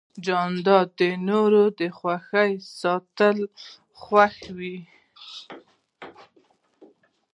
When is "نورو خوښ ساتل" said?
1.27-3.37